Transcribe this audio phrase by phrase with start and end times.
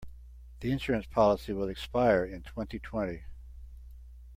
[0.61, 3.25] The insurance policy will expire in twenty-twenty.